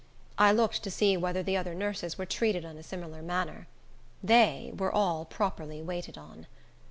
I 0.39 0.51
looked 0.51 0.81
to 0.81 0.89
see 0.89 1.15
whether 1.15 1.43
the 1.43 1.55
other 1.55 1.75
nurses 1.75 2.17
were 2.17 2.25
treated 2.25 2.65
in 2.65 2.75
a 2.75 2.81
similar 2.81 3.21
manner. 3.21 3.67
They 4.23 4.73
were 4.75 4.91
all 4.91 5.25
properly 5.25 5.79
waited 5.83 6.17
on. 6.17 6.47